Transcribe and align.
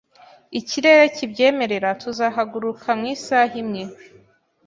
Ikirere 0.59 1.03
kibyemerera, 1.15 1.89
tuzahaguruka 2.01 2.87
mu 2.99 3.05
isaha 3.15 3.53
imwe 3.61 3.83